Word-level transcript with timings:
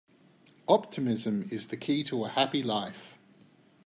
Optimism 0.67 1.47
is 1.51 1.67
the 1.67 1.77
key 1.77 2.03
to 2.05 2.25
a 2.25 2.29
happy 2.29 2.63
life. 2.63 3.19